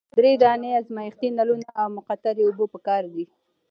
[0.17, 3.23] دری دانې ازمیښتي نلونه او مقطرې اوبه پکار دي.